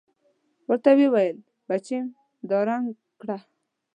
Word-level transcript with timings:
ورته 0.67 0.89
يې 0.99 1.07
وويل 1.11 1.37
بچېم 1.67 2.05
دا 2.49 2.57
رنګ 2.69 2.85
کړه. 3.21 3.37